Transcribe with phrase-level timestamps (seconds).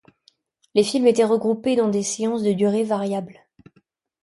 [0.73, 3.45] Les films étaient regroupés dans des séances de durée variable.